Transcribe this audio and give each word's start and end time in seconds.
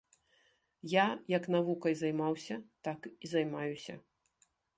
Я 0.93 1.03
як 1.37 1.43
навукай 1.55 1.93
займаўся, 1.99 2.55
так 2.89 2.99
і 3.11 3.25
займаюся. 3.37 3.93